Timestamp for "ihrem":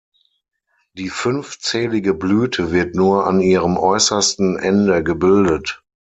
3.39-3.77